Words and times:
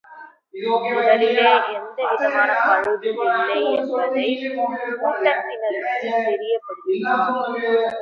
உடலிலே 0.93 1.49
எந்தவிதமான 1.73 2.51
பழுதும் 2.67 3.19
இல்லை 3.19 3.59
என்பதைக் 3.71 4.99
கூட்டத்தினருக்குத் 5.01 6.27
தெரியப்படுத்தினான். 6.27 7.99